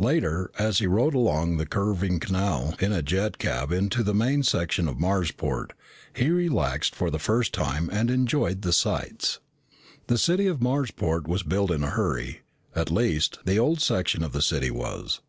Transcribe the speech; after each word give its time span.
Later, 0.00 0.50
as 0.58 0.80
he 0.80 0.88
rode 0.88 1.14
along 1.14 1.56
the 1.56 1.64
curving 1.64 2.18
canal 2.18 2.74
in 2.80 2.90
a 2.90 3.00
jet 3.00 3.38
cab 3.38 3.70
into 3.70 4.02
the 4.02 4.12
main 4.12 4.42
section 4.42 4.88
of 4.88 4.98
Marsport, 4.98 5.72
he 6.12 6.30
relaxed 6.30 6.96
for 6.96 7.10
the 7.12 7.18
first 7.20 7.54
time 7.54 7.88
and 7.92 8.10
enjoyed 8.10 8.62
the 8.62 8.72
sights. 8.72 9.38
The 10.08 10.18
city 10.18 10.48
of 10.48 10.58
Marsport 10.60 11.28
was 11.28 11.44
built 11.44 11.70
in 11.70 11.84
a 11.84 11.90
hurry 11.90 12.40
at 12.74 12.90
least, 12.90 13.38
the 13.44 13.60
old 13.60 13.80
section 13.80 14.24
of 14.24 14.32
the 14.32 14.42
city 14.42 14.72
was. 14.72 15.20